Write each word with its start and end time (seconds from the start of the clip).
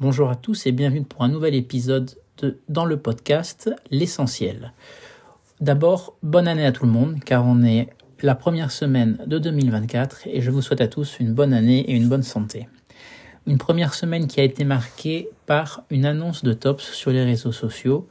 Bonjour 0.00 0.30
à 0.30 0.36
tous 0.36 0.64
et 0.66 0.70
bienvenue 0.70 1.02
pour 1.02 1.24
un 1.24 1.28
nouvel 1.28 1.56
épisode 1.56 2.12
de 2.40 2.60
Dans 2.68 2.84
le 2.84 2.98
podcast 2.98 3.68
L'essentiel. 3.90 4.72
D'abord, 5.60 6.16
bonne 6.22 6.46
année 6.46 6.64
à 6.64 6.70
tout 6.70 6.86
le 6.86 6.92
monde 6.92 7.18
car 7.24 7.44
on 7.44 7.64
est 7.64 7.88
la 8.22 8.36
première 8.36 8.70
semaine 8.70 9.18
de 9.26 9.40
2024 9.40 10.28
et 10.28 10.40
je 10.40 10.52
vous 10.52 10.62
souhaite 10.62 10.80
à 10.82 10.86
tous 10.86 11.18
une 11.18 11.34
bonne 11.34 11.52
année 11.52 11.80
et 11.80 11.96
une 11.96 12.08
bonne 12.08 12.22
santé. 12.22 12.68
Une 13.48 13.58
première 13.58 13.92
semaine 13.92 14.28
qui 14.28 14.38
a 14.38 14.44
été 14.44 14.62
marquée 14.62 15.30
par 15.46 15.82
une 15.90 16.04
annonce 16.04 16.44
de 16.44 16.52
Tops 16.52 16.92
sur 16.92 17.10
les 17.10 17.24
réseaux 17.24 17.50
sociaux. 17.50 18.06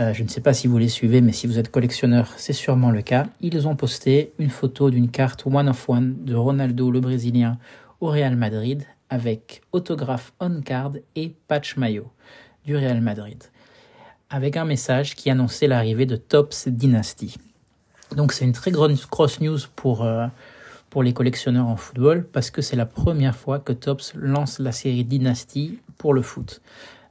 Euh, 0.00 0.12
je 0.12 0.24
ne 0.24 0.28
sais 0.28 0.40
pas 0.40 0.52
si 0.52 0.66
vous 0.66 0.78
les 0.78 0.88
suivez, 0.88 1.20
mais 1.20 1.30
si 1.30 1.46
vous 1.46 1.60
êtes 1.60 1.70
collectionneur, 1.70 2.32
c'est 2.38 2.52
sûrement 2.52 2.90
le 2.90 3.02
cas. 3.02 3.26
Ils 3.40 3.68
ont 3.68 3.76
posté 3.76 4.32
une 4.40 4.50
photo 4.50 4.90
d'une 4.90 5.10
carte 5.10 5.46
One 5.46 5.68
of 5.68 5.88
One 5.88 6.24
de 6.24 6.34
Ronaldo 6.34 6.90
le 6.90 6.98
Brésilien 6.98 7.56
au 8.00 8.08
Real 8.08 8.34
Madrid 8.34 8.84
avec 9.10 9.62
autographe 9.72 10.32
on-card 10.40 10.92
et 11.16 11.34
patch 11.48 11.76
maillot 11.76 12.10
du 12.64 12.76
Real 12.76 13.00
Madrid, 13.00 13.42
avec 14.30 14.56
un 14.56 14.64
message 14.64 15.14
qui 15.14 15.28
annonçait 15.28 15.66
l'arrivée 15.66 16.06
de 16.06 16.16
Tops 16.16 16.68
Dynasty. 16.68 17.36
Donc 18.16 18.32
c'est 18.32 18.44
une 18.44 18.52
très 18.52 18.70
grosse 18.70 19.40
news 19.40 19.58
pour, 19.76 20.04
euh, 20.04 20.26
pour 20.88 21.02
les 21.02 21.12
collectionneurs 21.12 21.66
en 21.66 21.76
football, 21.76 22.26
parce 22.32 22.50
que 22.50 22.62
c'est 22.62 22.76
la 22.76 22.86
première 22.86 23.36
fois 23.36 23.58
que 23.58 23.72
Tops 23.72 24.14
lance 24.14 24.58
la 24.58 24.72
série 24.72 25.04
Dynasty 25.04 25.80
pour 25.98 26.14
le 26.14 26.22
foot. 26.22 26.60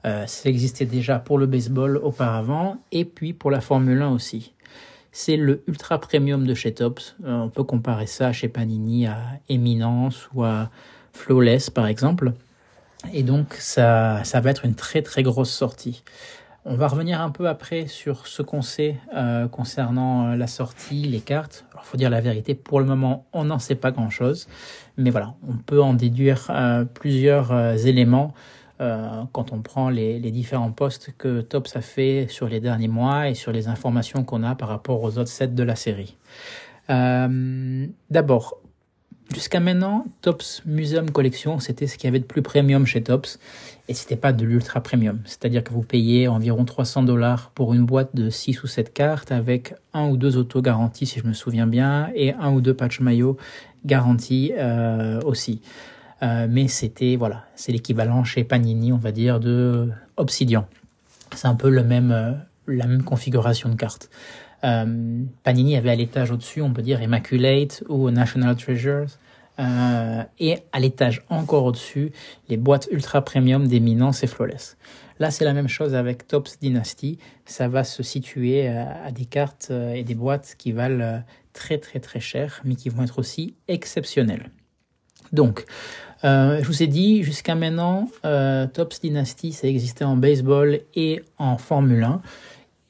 Euh, 0.05 0.25
ça 0.27 0.49
existait 0.49 0.85
déjà 0.85 1.19
pour 1.19 1.37
le 1.37 1.45
baseball 1.45 1.97
auparavant, 1.97 2.77
et 2.91 3.05
puis 3.05 3.33
pour 3.33 3.51
la 3.51 3.61
Formule 3.61 4.01
1 4.01 4.11
aussi. 4.11 4.53
C'est 5.11 5.37
le 5.37 5.63
ultra 5.67 5.99
premium 5.99 6.45
de 6.45 6.53
chez 6.53 6.73
Tops. 6.73 7.15
Euh, 7.25 7.39
on 7.39 7.49
peut 7.49 7.63
comparer 7.63 8.05
ça 8.05 8.31
chez 8.31 8.47
Panini 8.47 9.07
à 9.07 9.17
Eminence 9.49 10.29
ou 10.33 10.43
à 10.43 10.69
Flawless 11.13 11.69
par 11.69 11.87
exemple. 11.87 12.33
Et 13.13 13.23
donc 13.23 13.53
ça, 13.53 14.23
ça 14.23 14.41
va 14.41 14.49
être 14.49 14.65
une 14.65 14.75
très 14.75 15.01
très 15.01 15.23
grosse 15.23 15.51
sortie. 15.51 16.03
On 16.65 16.75
va 16.75 16.87
revenir 16.87 17.21
un 17.21 17.29
peu 17.29 17.47
après 17.47 17.87
sur 17.87 18.27
ce 18.27 18.41
qu'on 18.41 18.61
sait 18.61 18.97
euh, 19.15 19.47
concernant 19.47 20.27
euh, 20.27 20.35
la 20.35 20.45
sortie, 20.45 21.03
les 21.03 21.21
cartes. 21.21 21.65
Il 21.73 21.79
faut 21.83 21.97
dire 21.97 22.09
la 22.09 22.19
vérité, 22.19 22.53
pour 22.53 22.81
le 22.81 22.85
moment, 22.85 23.25
on 23.31 23.45
n'en 23.45 23.59
sait 23.59 23.75
pas 23.75 23.91
grand-chose. 23.91 24.47
Mais 24.97 25.09
voilà, 25.09 25.35
on 25.47 25.55
peut 25.55 25.81
en 25.81 25.93
déduire 25.93 26.47
euh, 26.49 26.83
plusieurs 26.85 27.51
éléments 27.85 28.33
quand 29.33 29.51
on 29.51 29.59
prend 29.59 29.89
les, 29.89 30.21
les, 30.21 30.31
différents 30.31 30.71
posts 30.71 31.13
que 31.17 31.41
Tops 31.41 31.75
a 31.75 31.81
fait 31.81 32.27
sur 32.29 32.47
les 32.47 32.61
derniers 32.61 32.87
mois 32.87 33.27
et 33.27 33.33
sur 33.33 33.51
les 33.51 33.67
informations 33.67 34.23
qu'on 34.23 34.41
a 34.41 34.55
par 34.55 34.69
rapport 34.69 35.03
aux 35.03 35.17
autres 35.17 35.27
sets 35.29 35.47
de 35.47 35.63
la 35.63 35.75
série. 35.75 36.15
D'abord, 36.87 38.61
Jusqu'à 39.33 39.59
maintenant, 39.59 40.05
Tops 40.21 40.63
Museum 40.65 41.11
Collection, 41.11 41.59
c'était 41.59 41.85
ce 41.85 41.97
qu'il 41.97 42.05
y 42.05 42.07
avait 42.07 42.19
de 42.19 42.25
plus 42.25 42.41
premium 42.41 42.87
chez 42.87 43.03
Tops, 43.03 43.39
et 43.87 43.93
c'était 43.93 44.15
pas 44.15 44.33
de 44.33 44.43
l'ultra 44.43 44.81
premium. 44.81 45.19
C'est-à-dire 45.23 45.63
que 45.63 45.71
vous 45.71 45.83
payez 45.83 46.27
environ 46.27 46.65
300 46.65 47.03
dollars 47.03 47.51
pour 47.53 47.75
une 47.75 47.85
boîte 47.85 48.15
de 48.15 48.31
6 48.31 48.63
ou 48.63 48.67
7 48.67 48.91
cartes 48.91 49.31
avec 49.31 49.75
un 49.93 50.09
ou 50.09 50.17
deux 50.17 50.37
autos 50.37 50.63
garantis, 50.63 51.05
si 51.05 51.19
je 51.19 51.27
me 51.27 51.33
souviens 51.33 51.67
bien, 51.67 52.09
et 52.15 52.33
un 52.33 52.51
ou 52.51 52.59
deux 52.59 52.73
patch 52.73 53.01
maillots 53.01 53.37
garantis 53.85 54.51
euh, 54.57 55.21
aussi. 55.21 55.61
Euh, 56.23 56.47
mais 56.49 56.67
c'était, 56.67 57.15
voilà, 57.15 57.45
c'est 57.55 57.71
l'équivalent 57.71 58.23
chez 58.23 58.43
Panini, 58.43 58.91
on 58.91 58.97
va 58.97 59.11
dire, 59.11 59.39
de 59.39 59.89
Obsidian. 60.17 60.67
C'est 61.35 61.47
un 61.47 61.55
peu 61.55 61.69
le 61.69 61.83
même, 61.83 62.11
euh, 62.11 62.31
la 62.67 62.87
même 62.87 63.03
configuration 63.03 63.69
de 63.69 63.75
cartes. 63.75 64.09
Euh, 64.63 65.23
Panini 65.43 65.75
avait 65.77 65.91
à 65.91 65.95
l'étage 65.95 66.31
au-dessus, 66.31 66.61
on 66.61 66.73
peut 66.73 66.81
dire 66.81 67.01
Immaculate 67.01 67.83
ou 67.87 68.09
National 68.09 68.55
Treasures. 68.55 69.07
Euh, 69.59 70.23
et 70.39 70.59
à 70.71 70.79
l'étage 70.79 71.21
encore 71.29 71.65
au-dessus, 71.65 72.13
les 72.47 72.55
boîtes 72.55 72.87
ultra 72.91 73.21
premium 73.21 73.67
d'Eminence 73.67 74.23
et 74.23 74.27
Flawless. 74.27 74.77
Là, 75.19 75.31
c'est 75.31 75.43
la 75.43 75.51
même 75.51 75.67
chose 75.67 75.95
avec 75.95 76.27
Tops 76.27 76.59
Dynasty. 76.61 77.19
Ça 77.45 77.67
va 77.67 77.83
se 77.83 78.01
situer 78.01 78.69
euh, 78.69 78.85
à, 79.05 79.11
des 79.11 79.25
cartes 79.25 79.69
et 79.71 80.03
des 80.03 80.15
boîtes 80.15 80.55
qui 80.57 80.71
valent 80.71 81.21
très 81.51 81.77
très 81.77 81.99
très 81.99 82.21
cher, 82.21 82.61
mais 82.63 82.75
qui 82.75 82.87
vont 82.87 83.03
être 83.03 83.19
aussi 83.19 83.55
exceptionnelles. 83.67 84.49
Donc, 85.33 85.65
je 86.23 86.65
vous 86.65 86.81
ai 86.81 86.87
dit, 86.87 87.23
jusqu'à 87.23 87.55
maintenant, 87.55 88.09
Tops 88.73 89.01
Dynasty, 89.01 89.51
ça 89.51 89.67
existait 89.67 90.05
en 90.05 90.17
baseball 90.17 90.79
et 90.95 91.21
en 91.37 91.57
Formule 91.57 92.03
1. 92.03 92.21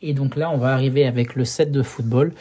Et 0.02 0.14
donc 0.14 0.36
là, 0.36 0.50
on 0.52 0.58
va 0.58 0.74
arriver 0.74 1.06
avec 1.06 1.36
le 1.36 1.46
set 1.46 1.72
de 1.72 1.84
football. 1.84 2.34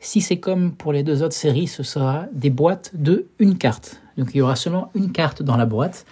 Si 0.00 0.20
c'est 0.20 0.38
comme 0.38 0.72
pour 0.72 0.92
les 0.92 1.02
deux 1.02 1.22
autres 1.22 1.34
séries, 1.34 1.66
ce 1.66 1.82
sera 1.82 2.26
des 2.32 2.50
boîtes 2.50 2.90
de 2.94 3.26
une 3.38 3.56
carte. 3.56 4.00
Donc 4.18 4.30
il 4.34 4.38
y 4.38 4.40
aura 4.42 4.56
seulement 4.56 4.90
une 4.94 5.12
carte 5.12 5.42
dans 5.42 5.56
la 5.56 5.66
boîte. 5.66 6.04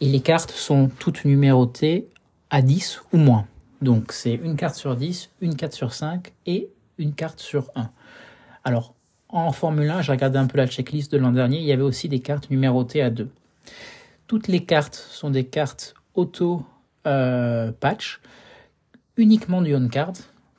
Et 0.00 0.06
les 0.06 0.20
cartes 0.20 0.50
sont 0.50 0.90
toutes 0.98 1.24
numérotées 1.24 2.08
à 2.50 2.62
10 2.62 3.02
ou 3.12 3.16
moins. 3.16 3.46
Donc 3.82 4.12
c'est 4.12 4.34
une 4.34 4.56
carte 4.56 4.74
sur 4.74 4.96
10, 4.96 5.30
une 5.40 5.54
carte 5.54 5.72
sur 5.72 5.92
5 5.92 6.32
et 6.46 6.68
une 6.98 7.14
carte 7.14 7.40
sur 7.40 7.70
1. 7.74 7.90
Alors 8.64 8.94
en 9.28 9.52
Formule 9.52 9.90
1, 9.90 10.02
j'ai 10.02 10.12
regardé 10.12 10.38
un 10.38 10.46
peu 10.46 10.56
la 10.56 10.66
checklist 10.66 11.12
de 11.12 11.18
l'an 11.18 11.32
dernier, 11.32 11.58
il 11.58 11.64
y 11.64 11.72
avait 11.72 11.82
aussi 11.82 12.08
des 12.08 12.20
cartes 12.20 12.50
numérotées 12.50 13.02
à 13.02 13.10
2. 13.10 13.28
Toutes 14.26 14.48
les 14.48 14.64
cartes 14.64 14.94
sont 14.94 15.30
des 15.30 15.44
cartes 15.44 15.94
auto 16.14 16.64
euh, 17.06 17.70
uniquement 19.16 19.62
du 19.62 19.74
on-card, 19.74 20.14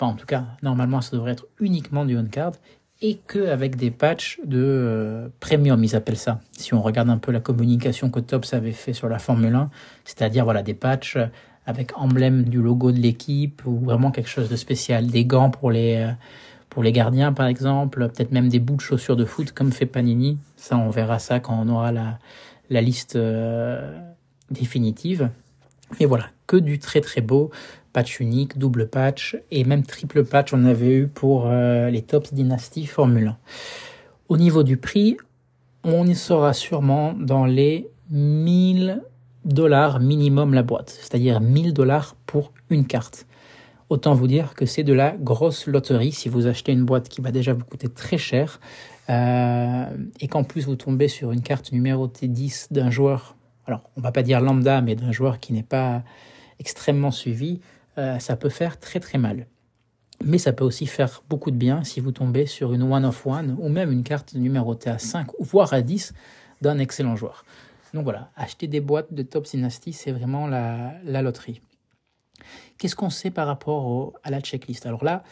en 0.06 0.14
tout 0.14 0.26
cas, 0.26 0.46
normalement, 0.62 1.02
ça 1.02 1.16
devrait 1.16 1.32
être 1.32 1.48
uniquement 1.60 2.06
du 2.06 2.18
on-card 2.18 2.54
et 3.02 3.20
que 3.28 3.48
avec 3.48 3.76
des 3.76 3.92
patchs 3.92 4.40
de 4.44 4.62
euh, 4.62 5.30
premium, 5.40 5.82
ils 5.84 5.96
appellent 5.96 6.18
ça. 6.18 6.42
Si 6.52 6.74
on 6.74 6.82
regarde 6.82 7.10
un 7.10 7.18
peu 7.18 7.32
la 7.32 7.40
communication 7.40 8.10
que 8.10 8.20
Tops 8.20 8.54
avait 8.54 8.74
fait 8.74 8.94
sur 8.94 9.08
la 9.08 9.20
Formule 9.20 9.56
1, 9.56 9.70
c'est-à-dire 10.04 10.44
voilà 10.44 10.64
des 10.64 10.74
patchs 10.74 11.18
avec 11.66 11.98
emblème 11.98 12.44
du 12.44 12.62
logo 12.62 12.92
de 12.92 13.00
l'équipe 13.00 13.62
ou 13.66 13.80
vraiment 13.80 14.12
quelque 14.12 14.30
chose 14.30 14.50
de 14.50 14.56
spécial, 14.56 15.08
des 15.08 15.24
gants 15.24 15.50
pour 15.50 15.72
les 15.72 15.98
euh, 15.98 16.12
pour 16.70 16.84
les 16.84 16.92
gardiens 16.92 17.32
par 17.34 17.48
exemple, 17.48 18.10
peut-être 18.10 18.32
même 18.32 18.50
des 18.50 18.60
bouts 18.60 18.76
de 18.76 18.82
chaussures 18.82 19.16
de 19.16 19.26
foot 19.26 19.54
comme 19.54 19.72
fait 19.72 19.86
Panini. 19.86 20.38
Ça, 20.56 20.78
on 20.78 20.90
verra 20.90 21.20
ça 21.20 21.40
quand 21.40 21.58
on 21.58 21.70
aura 21.70 21.92
la 21.92 22.20
la 22.70 22.82
liste 22.82 23.16
euh, 23.16 23.98
définitive. 24.52 25.30
Mais 26.00 26.06
voilà, 26.06 26.26
que 26.48 26.58
du 26.58 26.80
très 26.80 27.02
très 27.02 27.22
beau 27.22 27.50
patch 27.94 28.20
unique, 28.20 28.58
double 28.58 28.88
patch 28.88 29.38
et 29.52 29.64
même 29.64 29.84
triple 29.84 30.24
patch 30.24 30.54
on 30.54 30.66
avait 30.66 30.94
eu 30.96 31.08
pour 31.08 31.48
euh, 31.48 31.90
les 31.90 32.02
Tops 32.02 32.34
Dynasty 32.34 32.86
Formule 32.86 33.28
1. 33.28 33.38
Au 34.30 34.38
niveau 34.38 34.64
du 34.64 34.78
prix, 34.78 35.18
on 35.84 36.06
y 36.06 36.16
sera 36.16 36.54
sûrement 36.54 37.14
dans 37.14 37.46
les 37.46 37.90
1000 38.12 39.02
dollars 39.46 40.00
minimum 40.00 40.54
la 40.54 40.64
boîte, 40.64 40.90
c'est-à-dire 40.90 41.42
1000 41.42 41.74
dollars 41.74 42.16
pour 42.26 42.52
une 42.70 42.86
carte. 42.86 43.26
Autant 43.90 44.14
vous 44.14 44.28
dire 44.28 44.54
que 44.54 44.66
c'est 44.66 44.84
de 44.84 44.94
la 44.94 45.16
grosse 45.18 45.66
loterie 45.66 46.12
si 46.12 46.30
vous 46.30 46.46
achetez 46.46 46.72
une 46.72 46.86
boîte 46.86 47.10
qui 47.10 47.22
va 47.22 47.32
déjà 47.32 47.54
vous 47.54 47.64
coûter 47.64 47.88
très 47.88 48.20
cher 48.20 48.60
euh, 49.10 49.86
et 50.20 50.28
qu'en 50.28 50.44
plus 50.44 50.68
vous 50.68 50.76
tombez 50.76 51.08
sur 51.08 51.32
une 51.32 51.42
carte 51.42 51.72
numéro 51.72 52.08
T10 52.08 52.72
d'un 52.72 52.92
joueur, 52.92 53.36
alors 53.66 53.90
on 53.98 54.02
va 54.02 54.12
pas 54.12 54.22
dire 54.22 54.42
lambda, 54.42 54.82
mais 54.82 54.96
d'un 54.96 55.12
joueur 55.12 55.40
qui 55.40 55.54
n'est 55.54 55.64
pas 55.64 56.04
extrêmement 56.60 57.10
suivi, 57.10 57.62
euh, 58.00 58.20
ça 58.20 58.36
peut 58.36 58.50
faire 58.50 58.80
très 58.80 59.00
très 59.00 59.18
mal. 59.18 59.48
Mais 60.24 60.38
ça 60.38 60.54
peut 60.54 60.66
aussi 60.66 60.86
faire 60.86 61.24
beaucoup 61.30 61.52
de 61.52 61.56
bien 61.56 61.84
si 61.84 62.00
vous 62.00 62.12
tombez 62.12 62.46
sur 62.46 62.74
une 62.74 62.84
one 62.84 63.06
of 63.06 63.26
one 63.26 63.56
ou 63.60 63.70
même 63.70 63.92
une 63.92 64.04
carte 64.04 64.34
numérotée 64.34 64.90
à 64.90 65.00
5 65.00 65.40
ou 65.40 65.44
voire 65.44 65.74
à 65.74 65.82
10 65.82 66.14
d'un 66.62 66.80
excellent 66.80 67.16
joueur. 67.16 67.46
Donc 67.94 68.04
voilà, 68.04 68.30
acheter 68.36 68.68
des 68.68 68.82
boîtes 68.82 69.14
de 69.14 69.24
Top 69.24 69.46
Dynasty, 69.46 69.94
c'est 69.94 70.12
vraiment 70.12 70.48
la, 70.48 71.22
loterie. 71.22 71.62
Qu'est-ce 72.78 72.96
qu'on 72.96 73.10
sait 73.10 73.32
par 73.32 73.48
rapport 73.48 74.14
à 74.24 74.30
la 74.30 74.42
checklist? 74.42 74.86
Alors 74.86 75.04
là, 75.04 75.24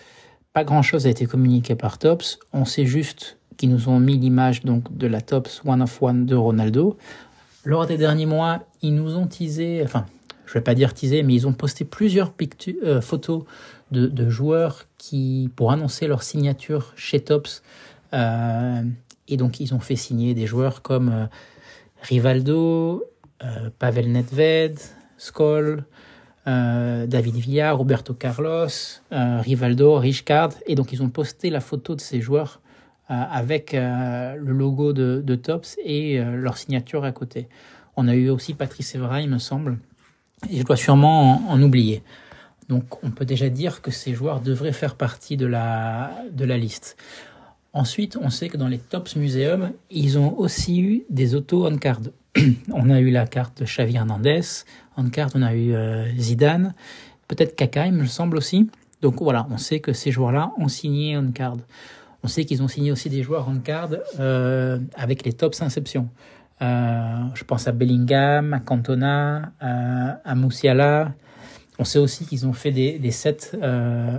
pas 0.53 0.63
grand-chose 0.63 1.05
a 1.05 1.09
été 1.09 1.25
communiqué 1.25 1.75
par 1.75 1.97
Tops. 1.97 2.39
On 2.53 2.65
sait 2.65 2.85
juste 2.85 3.37
qu'ils 3.57 3.69
nous 3.69 3.89
ont 3.89 3.99
mis 3.99 4.17
l'image 4.17 4.63
donc 4.63 4.95
de 4.95 5.07
la 5.07 5.21
Tops 5.21 5.61
One 5.65 5.81
of 5.81 6.01
One 6.01 6.25
de 6.25 6.35
Ronaldo. 6.35 6.97
Lors 7.63 7.85
des 7.85 7.97
derniers 7.97 8.25
mois, 8.25 8.63
ils 8.81 8.95
nous 8.95 9.17
ont 9.17 9.27
teasé, 9.27 9.81
enfin, 9.83 10.05
je 10.47 10.53
vais 10.53 10.61
pas 10.61 10.73
dire 10.73 10.93
teaser, 10.93 11.23
mais 11.23 11.33
ils 11.33 11.45
ont 11.45 11.53
posté 11.53 11.85
plusieurs 11.85 12.33
euh, 12.83 13.01
photos 13.01 13.43
de, 13.91 14.29
joueurs 14.29 14.85
qui 14.97 15.51
pour 15.55 15.71
annoncer 15.71 16.07
leur 16.07 16.23
signature 16.23 16.93
chez 16.95 17.19
Tops. 17.19 17.61
Euh, 18.13 18.81
et 19.27 19.37
donc 19.37 19.59
ils 19.59 19.73
ont 19.73 19.79
fait 19.79 19.97
signer 19.97 20.33
des 20.33 20.47
joueurs 20.47 20.81
comme 20.81 21.09
euh, 21.09 21.25
Rivaldo, 22.01 23.03
Pavel 23.77 24.11
Nedved, 24.11 24.79
Skoll, 25.17 25.83
David 26.45 27.35
Villa, 27.35 27.73
Roberto 27.73 28.13
Carlos, 28.15 28.69
Rivaldo, 29.11 29.95
Richcard. 29.95 30.51
Et 30.65 30.73
donc 30.73 30.91
ils 30.91 31.03
ont 31.03 31.09
posté 31.09 31.51
la 31.51 31.59
photo 31.59 31.93
de 31.93 32.01
ces 32.01 32.19
joueurs 32.19 32.61
avec 33.09 33.73
le 33.73 34.51
logo 34.51 34.91
de, 34.91 35.21
de 35.23 35.35
Tops 35.35 35.77
et 35.83 36.19
leur 36.19 36.57
signature 36.57 37.03
à 37.03 37.11
côté. 37.11 37.47
On 37.95 38.07
a 38.07 38.15
eu 38.15 38.29
aussi 38.29 38.55
Patrice 38.55 38.95
Evra, 38.95 39.21
il 39.21 39.29
me 39.29 39.37
semble, 39.37 39.77
et 40.49 40.59
je 40.59 40.63
dois 40.63 40.77
sûrement 40.77 41.49
en, 41.49 41.61
oublier. 41.61 42.03
Donc 42.69 43.03
on 43.03 43.11
peut 43.11 43.25
déjà 43.25 43.49
dire 43.49 43.81
que 43.81 43.91
ces 43.91 44.13
joueurs 44.13 44.41
devraient 44.41 44.73
faire 44.73 44.95
partie 44.95 45.37
de 45.37 45.45
la, 45.45 46.11
de 46.31 46.45
la 46.45 46.57
liste. 46.57 46.97
Ensuite, 47.73 48.17
on 48.21 48.29
sait 48.29 48.49
que 48.49 48.57
dans 48.57 48.67
les 48.67 48.79
Tops 48.79 49.15
Museum, 49.15 49.71
ils 49.91 50.17
ont 50.17 50.37
aussi 50.37 50.81
eu 50.81 51.03
des 51.09 51.35
autos 51.35 51.67
on 51.67 51.77
card. 51.77 52.01
on 52.73 52.89
a 52.89 52.99
eu 52.99 53.11
la 53.11 53.27
carte 53.27 53.61
de 53.61 53.65
Xavi 53.65 53.95
Hernandez, 53.95 54.41
on 54.95 55.09
on 55.35 55.41
a 55.41 55.53
eu 55.53 55.73
euh, 55.73 56.11
Zidane, 56.17 56.73
peut-être 57.27 57.55
Kaka, 57.55 57.87
il 57.87 57.93
me 57.93 58.05
semble 58.05 58.37
aussi. 58.37 58.69
Donc 59.01 59.21
voilà, 59.21 59.47
on 59.51 59.57
sait 59.57 59.79
que 59.79 59.93
ces 59.93 60.11
joueurs-là 60.11 60.51
ont 60.57 60.67
signé 60.67 61.17
on 61.17 61.31
card. 61.31 61.57
On 62.23 62.27
sait 62.27 62.45
qu'ils 62.45 62.63
ont 62.63 62.67
signé 62.67 62.91
aussi 62.91 63.09
des 63.09 63.21
joueurs 63.21 63.47
on 63.47 63.59
card 63.59 63.89
euh, 64.19 64.79
avec 64.95 65.23
les 65.23 65.33
Tops 65.33 65.61
Inception. 65.61 66.09
Euh, 66.61 67.21
je 67.33 67.43
pense 67.43 67.67
à 67.67 67.71
Bellingham, 67.71 68.53
à 68.53 68.59
Cantona, 68.59 69.51
à, 69.59 70.19
à 70.23 70.35
Moussiala. 70.35 71.13
On 71.79 71.83
sait 71.83 71.99
aussi 71.99 72.25
qu'ils 72.25 72.47
ont 72.47 72.53
fait 72.53 72.71
des, 72.71 72.97
des 72.97 73.11
sets 73.11 73.51
euh, 73.61 74.17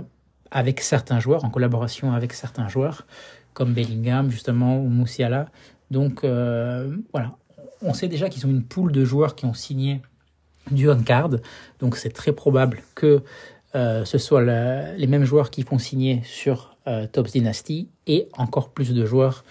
avec 0.51 0.81
certains 0.81 1.19
joueurs, 1.19 1.43
en 1.43 1.49
collaboration 1.49 2.13
avec 2.13 2.33
certains 2.33 2.69
joueurs, 2.69 3.05
comme 3.53 3.73
Bellingham 3.73 4.31
justement 4.31 4.79
ou 4.79 4.87
Moussiala. 4.87 5.47
Donc 5.91 6.23
euh, 6.23 6.95
voilà, 7.11 7.35
on 7.81 7.93
sait 7.93 8.07
déjà 8.07 8.29
qu'ils 8.29 8.45
ont 8.45 8.49
une 8.49 8.63
poule 8.63 8.91
de 8.91 9.03
joueurs 9.03 9.35
qui 9.35 9.45
ont 9.45 9.53
signé 9.53 10.01
du 10.71 10.89
on-card. 10.89 11.31
Donc 11.79 11.97
c'est 11.97 12.11
très 12.11 12.31
probable 12.31 12.79
que 12.95 13.23
euh, 13.75 14.03
ce 14.05 14.17
soit 14.17 14.41
les 14.41 15.07
mêmes 15.07 15.25
joueurs 15.25 15.51
qui 15.51 15.63
font 15.63 15.77
signer 15.77 16.21
sur 16.23 16.77
euh, 16.87 17.05
Tops 17.07 17.31
Dynasty 17.31 17.89
et 18.07 18.27
encore 18.33 18.69
plus 18.69 18.93
de 18.93 19.05
joueurs 19.05 19.43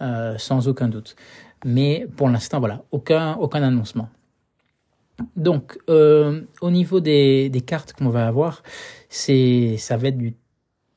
euh, 0.00 0.36
sans 0.38 0.68
aucun 0.68 0.88
doute. 0.88 1.16
Mais 1.64 2.06
pour 2.16 2.28
l'instant, 2.28 2.60
voilà, 2.60 2.82
aucun, 2.90 3.34
aucun 3.34 3.62
annoncement. 3.62 4.08
Donc, 5.36 5.78
euh, 5.88 6.42
au 6.60 6.70
niveau 6.70 7.00
des, 7.00 7.48
des 7.48 7.60
cartes 7.60 7.92
qu'on 7.92 8.08
va 8.08 8.26
avoir, 8.26 8.62
c'est, 9.08 9.76
ça 9.78 9.96
va 9.96 10.08
être 10.08 10.18
du 10.18 10.34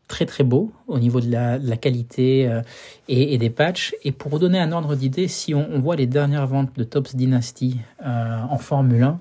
très 0.07 0.25
très 0.25 0.43
beau 0.43 0.71
au 0.87 0.99
niveau 0.99 1.19
de 1.19 1.29
la, 1.29 1.77
qualité 1.77 2.47
euh, 2.47 2.61
et, 3.07 3.37
des 3.37 3.49
patchs. 3.49 3.93
Et 4.03 4.11
pour 4.11 4.31
vous 4.31 4.39
donner 4.39 4.59
un 4.59 4.71
ordre 4.71 4.95
d'idée, 4.95 5.27
si 5.27 5.53
on, 5.53 5.79
voit 5.79 5.95
les 5.95 6.07
dernières 6.07 6.47
ventes 6.47 6.75
de 6.77 6.83
Tops 6.83 7.15
Dynasty 7.15 7.77
euh, 8.05 8.39
en 8.49 8.57
Formule 8.57 9.03
1, 9.03 9.19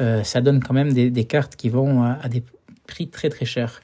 euh, 0.00 0.24
ça 0.24 0.40
donne 0.40 0.62
quand 0.62 0.74
même 0.74 0.92
des, 0.92 1.24
cartes 1.24 1.56
qui 1.56 1.68
vont 1.68 2.02
à, 2.02 2.28
des 2.28 2.42
prix 2.86 3.08
très 3.08 3.28
très 3.28 3.44
chers. 3.44 3.80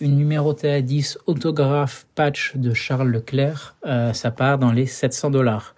Une 0.00 0.16
numérotée 0.16 0.70
à 0.70 0.80
10 0.80 1.18
autographe 1.26 2.06
patch 2.14 2.56
de 2.56 2.72
Charles 2.72 3.08
Leclerc, 3.08 3.76
ça 4.14 4.30
part 4.30 4.58
dans 4.58 4.72
les 4.72 4.86
700 4.86 5.30
dollars. 5.30 5.74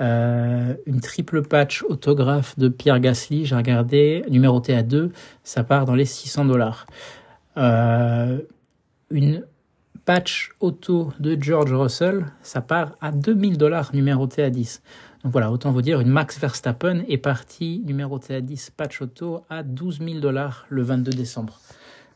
Euh, 0.00 0.74
une 0.86 1.00
triple 1.00 1.42
patch 1.42 1.84
autographe 1.84 2.58
de 2.58 2.68
Pierre 2.68 2.98
Gasly, 2.98 3.46
j'ai 3.46 3.54
regardé, 3.54 4.24
numéroté 4.28 4.74
à 4.74 4.82
2, 4.82 5.12
ça 5.44 5.62
part 5.62 5.84
dans 5.84 5.94
les 5.94 6.04
600 6.04 6.46
dollars. 6.46 6.86
Euh, 7.56 8.40
une 9.10 9.46
patch 10.04 10.50
auto 10.60 11.12
de 11.20 11.40
George 11.40 11.72
Russell, 11.72 12.26
ça 12.42 12.60
part 12.60 12.96
à 13.00 13.12
2000 13.12 13.56
dollars 13.56 13.94
numéroté 13.94 14.42
à 14.42 14.50
10. 14.50 14.82
Donc 15.22 15.32
voilà, 15.32 15.50
autant 15.50 15.70
vous 15.70 15.80
dire, 15.80 16.00
une 16.00 16.08
Max 16.08 16.38
Verstappen 16.38 17.04
est 17.08 17.18
partie 17.18 17.82
numéroté 17.86 18.34
à 18.34 18.40
10 18.40 18.70
patch 18.76 19.00
auto 19.00 19.44
à 19.48 19.62
12 19.62 20.00
000 20.00 20.18
dollars 20.18 20.66
le 20.68 20.82
22 20.82 21.12
décembre. 21.12 21.60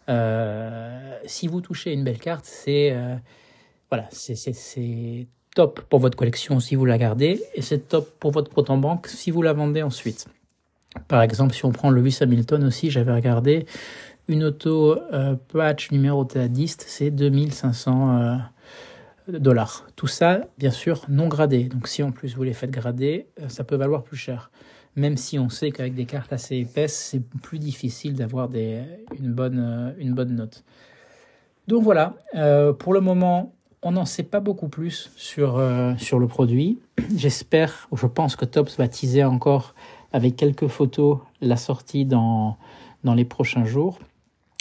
Euh, 0.08 1.18
si 1.24 1.48
vous 1.48 1.60
touchez 1.60 1.92
une 1.92 2.04
belle 2.04 2.18
carte, 2.18 2.44
c'est 2.44 2.92
euh, 2.92 3.16
voilà, 3.90 4.08
c'est 4.10 4.34
top 5.58 5.80
pour 5.88 5.98
votre 5.98 6.16
collection 6.16 6.60
si 6.60 6.76
vous 6.76 6.84
la 6.84 6.98
gardez 6.98 7.42
et 7.56 7.62
c'est 7.62 7.88
top 7.88 8.08
pour 8.20 8.30
votre 8.30 8.48
compte 8.48 8.70
en 8.70 8.76
banque 8.76 9.08
si 9.08 9.32
vous 9.32 9.42
la 9.42 9.52
vendez 9.52 9.82
ensuite. 9.82 10.28
Par 11.08 11.20
exemple, 11.20 11.52
si 11.52 11.64
on 11.64 11.72
prend 11.72 11.90
Lewis 11.90 12.18
Hamilton 12.20 12.62
aussi, 12.62 12.92
j'avais 12.92 13.12
regardé 13.12 13.66
une 14.28 14.44
auto 14.44 14.96
euh, 15.12 15.34
patch 15.52 15.90
numéroté 15.90 16.38
à 16.38 16.46
10, 16.46 16.76
c'est 16.86 17.10
2500 17.10 18.20
euh, 18.20 18.36
dollars. 19.26 19.88
Tout 19.96 20.06
ça, 20.06 20.42
bien 20.58 20.70
sûr, 20.70 21.04
non 21.08 21.26
gradé. 21.26 21.64
Donc 21.64 21.88
si 21.88 22.04
en 22.04 22.12
plus 22.12 22.36
vous 22.36 22.44
les 22.44 22.52
faites 22.52 22.70
grader, 22.70 23.26
euh, 23.42 23.48
ça 23.48 23.64
peut 23.64 23.74
valoir 23.74 24.04
plus 24.04 24.16
cher. 24.16 24.52
Même 24.94 25.16
si 25.16 25.40
on 25.40 25.48
sait 25.48 25.72
qu'avec 25.72 25.96
des 25.96 26.04
cartes 26.04 26.32
assez 26.32 26.54
épaisses, 26.54 26.94
c'est 26.94 27.22
plus 27.42 27.58
difficile 27.58 28.14
d'avoir 28.14 28.48
une, 28.54 29.32
bonne, 29.32 29.58
euh, 29.58 29.90
une 29.98 30.14
bonne 30.14 30.36
note. 30.36 30.62
Donc 31.66 31.82
voilà, 31.82 32.14
pour 32.78 32.94
le 32.94 33.00
moment, 33.00 33.52
on 33.82 33.92
n'en 33.92 34.04
sait 34.04 34.22
pas 34.22 34.40
beaucoup 34.40 34.68
plus 34.68 35.10
sur, 35.16 35.58
euh, 35.58 35.94
sur 35.98 36.18
le 36.18 36.26
produit. 36.26 36.78
J'espère, 37.16 37.88
ou 37.90 37.96
je 37.96 38.06
pense 38.06 38.36
que 38.36 38.44
Tops 38.44 38.76
va 38.76 38.88
teaser 38.88 39.24
encore 39.24 39.74
avec 40.12 40.36
quelques 40.36 40.68
photos 40.68 41.18
la 41.40 41.56
sortie 41.56 42.04
dans, 42.04 42.56
dans 43.04 43.14
les 43.14 43.24
prochains 43.24 43.64
jours. 43.64 43.98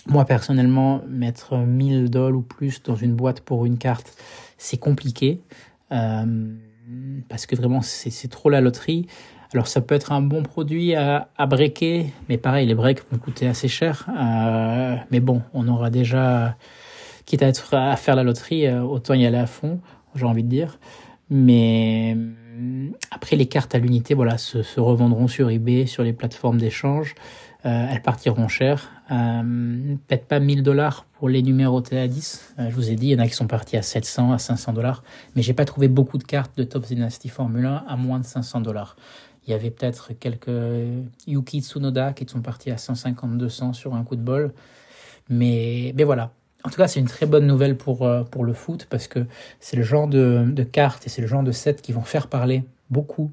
Moi, 0.07 0.23
personnellement, 0.25 1.01
mettre 1.07 1.57
1000 1.57 2.09
dollars 2.09 2.37
ou 2.37 2.41
plus 2.41 2.81
dans 2.83 2.95
une 2.95 3.13
boîte 3.13 3.41
pour 3.41 3.65
une 3.65 3.77
carte, 3.77 4.15
c'est 4.57 4.77
compliqué. 4.77 5.41
Euh, 5.91 6.55
parce 7.27 7.45
que 7.45 7.55
vraiment, 7.55 7.81
c'est 7.81 8.29
trop 8.29 8.49
la 8.49 8.61
loterie. 8.61 9.07
Alors, 9.53 9.67
ça 9.67 9.81
peut 9.81 9.95
être 9.95 10.11
un 10.11 10.21
bon 10.21 10.43
produit 10.43 10.95
à, 10.95 11.29
à 11.37 11.45
breaker, 11.45 12.05
mais 12.29 12.37
pareil, 12.37 12.67
les 12.67 12.75
breaks 12.75 13.01
vont 13.11 13.17
coûter 13.17 13.47
assez 13.47 13.67
cher. 13.67 14.07
Euh, 14.17 14.95
mais 15.11 15.19
bon, 15.19 15.41
on 15.53 15.67
aura 15.67 15.89
déjà 15.89 16.55
quitte 17.27 17.43
à, 17.43 17.91
à 17.91 17.95
faire 17.95 18.15
la 18.15 18.23
loterie, 18.23 18.65
euh, 18.65 18.81
autant 18.81 19.13
y 19.13 19.27
aller 19.27 19.37
à 19.37 19.45
fond, 19.45 19.79
j'ai 20.15 20.25
envie 20.25 20.43
de 20.43 20.49
dire. 20.49 20.79
Mais 21.29 22.15
euh, 22.17 22.89
après, 23.11 23.35
les 23.35 23.45
cartes 23.45 23.75
à 23.75 23.77
l'unité, 23.77 24.15
voilà, 24.15 24.39
se, 24.39 24.79
revendront 24.79 25.27
sur 25.27 25.51
eBay, 25.51 25.85
sur 25.85 26.03
les 26.03 26.13
plateformes 26.13 26.57
d'échange. 26.57 27.13
Euh, 27.65 27.87
elles 27.91 28.01
partiront 28.01 28.47
cher. 28.47 28.89
Euh, 29.11 29.95
Peut-être 30.07 30.25
pas 30.25 30.39
1000 30.39 30.63
dollars 30.63 31.05
pour 31.13 31.27
les 31.27 31.41
numérotés 31.41 31.99
à 31.99 32.07
10. 32.07 32.55
Euh, 32.59 32.69
je 32.69 32.75
vous 32.75 32.91
ai 32.91 32.95
dit, 32.95 33.07
il 33.07 33.11
y 33.11 33.15
en 33.15 33.19
a 33.19 33.27
qui 33.27 33.33
sont 33.33 33.47
partis 33.47 33.77
à 33.77 33.81
700, 33.81 34.31
à 34.31 34.37
500 34.37 34.73
dollars. 34.73 35.03
Mais 35.35 35.41
j'ai 35.41 35.53
pas 35.53 35.65
trouvé 35.65 35.87
beaucoup 35.87 36.17
de 36.17 36.23
cartes 36.23 36.57
de 36.57 36.63
Top 36.63 36.85
Dynasty 36.85 37.29
Formule 37.29 37.65
1 37.65 37.85
à 37.87 37.95
moins 37.97 38.19
de 38.19 38.25
500 38.25 38.61
dollars. 38.61 38.95
Il 39.45 39.51
y 39.51 39.53
avait 39.53 39.71
peut-être 39.71 40.13
quelques 40.13 40.51
Yuki 41.25 41.61
Tsunoda 41.61 42.13
qui 42.13 42.25
sont 42.27 42.41
partis 42.41 42.69
à 42.69 42.75
150-200 42.75 43.73
sur 43.73 43.95
un 43.95 44.03
coup 44.03 44.15
de 44.15 44.21
bol. 44.21 44.53
Mais, 45.29 45.93
mais 45.95 46.03
voilà, 46.03 46.31
en 46.63 46.69
tout 46.69 46.77
cas, 46.77 46.87
c'est 46.87 46.99
une 46.99 47.07
très 47.07 47.25
bonne 47.25 47.47
nouvelle 47.47 47.77
pour, 47.77 48.03
euh, 48.03 48.23
pour 48.23 48.43
le 48.43 48.53
foot 48.53 48.87
parce 48.89 49.07
que 49.07 49.25
c'est 49.59 49.77
le 49.77 49.83
genre 49.83 50.07
de, 50.07 50.45
de 50.47 50.63
cartes 50.63 51.05
et 51.05 51.09
c'est 51.09 51.21
le 51.21 51.27
genre 51.27 51.43
de 51.43 51.51
sets 51.51 51.75
qui 51.75 51.91
vont 51.91 52.01
faire 52.01 52.27
parler 52.27 52.63
beaucoup 52.89 53.31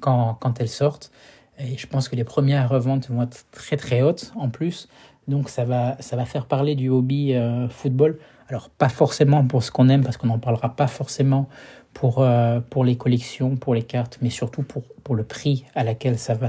quand, 0.00 0.34
quand 0.40 0.60
elles 0.60 0.68
sortent. 0.68 1.10
Et 1.58 1.76
je 1.76 1.86
pense 1.86 2.08
que 2.08 2.16
les 2.16 2.24
premières 2.24 2.68
reventes 2.68 3.08
vont 3.10 3.22
être 3.22 3.44
très 3.50 3.76
très 3.76 4.02
hautes 4.02 4.32
en 4.36 4.48
plus. 4.48 4.88
Donc 5.26 5.50
ça 5.50 5.64
va, 5.64 5.96
ça 6.00 6.16
va 6.16 6.24
faire 6.24 6.46
parler 6.46 6.74
du 6.74 6.88
hobby 6.88 7.34
euh, 7.34 7.68
football. 7.68 8.18
Alors 8.48 8.70
pas 8.70 8.88
forcément 8.88 9.44
pour 9.44 9.62
ce 9.62 9.70
qu'on 9.70 9.88
aime 9.88 10.02
parce 10.02 10.16
qu'on 10.16 10.28
n'en 10.28 10.38
parlera 10.38 10.74
pas 10.74 10.86
forcément 10.86 11.48
pour, 11.92 12.22
euh, 12.22 12.60
pour 12.60 12.84
les 12.84 12.96
collections, 12.96 13.56
pour 13.56 13.74
les 13.74 13.82
cartes, 13.82 14.18
mais 14.22 14.30
surtout 14.30 14.62
pour, 14.62 14.84
pour 15.04 15.14
le 15.14 15.24
prix 15.24 15.64
à 15.74 15.84
laquelle 15.84 16.18
ça 16.18 16.34
va 16.34 16.48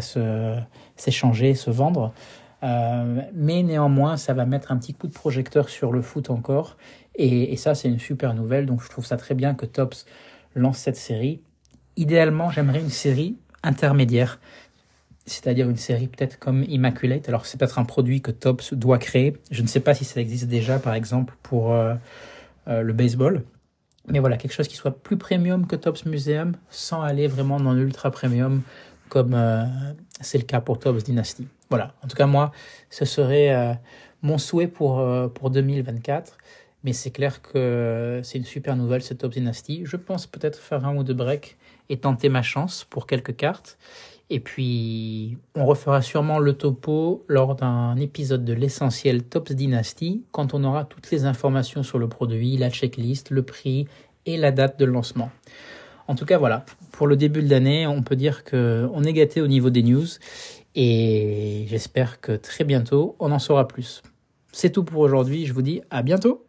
s'échanger, 0.96 1.56
se, 1.56 1.66
se 1.66 1.72
vendre. 1.72 2.14
Euh, 2.64 3.22
mais 3.34 3.64
néanmoins, 3.64 4.18
ça 4.18 4.34
va 4.34 4.46
mettre 4.46 4.72
un 4.72 4.78
petit 4.78 4.94
coup 4.94 5.08
de 5.08 5.14
projecteur 5.14 5.70
sur 5.70 5.92
le 5.92 6.02
foot 6.02 6.30
encore. 6.30 6.78
Et, 7.16 7.54
et 7.54 7.58
ça, 7.58 7.76
c'est 7.76 7.88
une 7.88 8.00
super 8.00 8.34
nouvelle. 8.34 8.66
Donc, 8.66 8.82
je 8.84 8.90
trouve 8.90 9.06
ça 9.06 9.18
très 9.18 9.36
bien 9.36 9.54
que 9.54 9.66
Tops 9.66 10.06
lance 10.56 10.78
cette 10.78 10.98
série. 10.98 11.42
Idéalement, 11.96 12.50
j'aimerais 12.50 12.80
une 12.80 12.90
série 12.90 13.38
intermédiaire, 13.64 14.40
c'est-à-dire 15.26 15.70
une 15.70 15.78
série 15.78 16.08
peut-être 16.08 16.40
comme 16.40 16.64
Immaculate. 16.64 17.28
Alors, 17.30 17.46
c'est 17.46 17.58
peut-être 17.58 17.80
un 17.80 17.86
produit 17.86 18.22
que 18.22 18.32
Tops 18.32 18.74
doit 18.74 18.98
créer. 18.98 19.38
Je 19.52 19.62
ne 19.62 19.68
sais 19.68 19.80
pas 19.80 19.94
si 19.94 20.06
ça 20.06 20.20
existe 20.20 20.48
déjà, 20.48 20.80
par 20.80 20.94
exemple, 20.94 21.36
pour 21.44 21.74
euh, 21.74 21.96
euh, 22.68 22.82
le 22.82 22.94
baseball. 22.94 23.44
Mais 24.08 24.20
voilà, 24.20 24.38
quelque 24.38 24.54
chose 24.54 24.68
qui 24.68 24.76
soit 24.76 24.98
plus 24.98 25.18
premium 25.18 25.68
que 25.68 25.76
Tops 25.76 26.06
Museum, 26.06 26.54
sans 26.70 27.02
aller 27.02 27.28
vraiment 27.28 27.60
dans 27.60 27.74
l'ultra 27.74 28.12
premium, 28.12 28.62
comme 29.10 29.34
euh, 29.34 29.66
c'est 30.20 30.38
le 30.38 30.46
cas 30.46 30.62
pour 30.62 30.80
Tops 30.80 31.04
Dynasty. 31.04 31.48
Voilà, 31.70 31.94
en 32.04 32.08
tout 32.08 32.16
cas 32.16 32.26
moi, 32.26 32.52
ce 32.90 33.06
serait 33.06 33.54
euh, 33.54 33.74
mon 34.22 34.38
souhait 34.38 34.68
pour, 34.68 35.00
euh, 35.00 35.28
pour 35.28 35.50
2024. 35.50 36.38
Mais 36.84 36.94
c'est 36.94 37.12
clair 37.12 37.42
que 37.42 38.22
c'est 38.24 38.38
une 38.38 38.46
super 38.46 38.76
nouvelle, 38.78 39.02
cette 39.02 39.18
Top 39.18 39.34
Dynasty. 39.34 39.82
Je 39.84 39.98
pense 39.98 40.28
peut-être 40.28 40.58
faire 40.58 40.86
un 40.86 40.96
ou 40.96 41.04
deux 41.04 41.14
breaks 41.14 41.58
et 41.90 41.98
tenter 41.98 42.30
ma 42.30 42.42
chance 42.42 42.86
pour 42.90 43.06
quelques 43.06 43.36
cartes. 43.36 43.78
Et 44.30 44.40
puis, 44.40 45.38
on 45.56 45.66
refera 45.66 46.02
sûrement 46.02 46.40
le 46.40 46.54
topo 46.54 47.26
lors 47.28 47.56
d'un 47.56 47.98
épisode 47.98 48.46
de 48.46 48.54
l'essentiel 48.54 49.24
Tops 49.24 49.52
Dynasty, 49.52 50.24
quand 50.32 50.54
on 50.54 50.64
aura 50.64 50.86
toutes 50.86 51.10
les 51.10 51.26
informations 51.26 51.82
sur 51.82 51.98
le 51.98 52.08
produit, 52.08 52.56
la 52.56 52.70
checklist, 52.70 53.32
le 53.32 53.42
prix 53.42 53.88
et 54.26 54.38
la 54.38 54.52
date 54.52 54.80
de 54.80 54.86
lancement. 54.86 55.32
En 56.08 56.16
tout 56.16 56.26
cas, 56.26 56.38
voilà, 56.38 56.64
pour 56.92 57.08
le 57.08 57.16
début 57.16 57.42
de 57.42 57.50
l'année, 57.50 57.88
on 57.88 58.04
peut 58.04 58.16
dire 58.16 58.44
qu'on 58.44 59.04
est 59.04 59.14
gâté 59.14 59.42
au 59.42 59.48
niveau 59.48 59.72
des 59.72 59.84
news 59.84 60.08
et 60.82 61.66
j'espère 61.68 62.22
que 62.22 62.32
très 62.32 62.64
bientôt, 62.64 63.18
on 63.20 63.34
en 63.34 63.40
saura 63.40 63.68
plus. 63.68 64.02
C'est 64.54 64.70
tout 64.70 64.86
pour 64.86 65.02
aujourd'hui, 65.02 65.46
je 65.46 65.52
vous 65.52 65.62
dis 65.62 65.82
à 65.90 66.04
bientôt 66.04 66.46